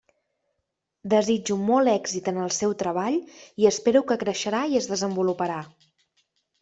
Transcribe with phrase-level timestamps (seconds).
[1.13, 3.19] Desitjo molt èxit en el seu treball
[3.65, 5.61] i espero que creixerà i es desenvoluparà.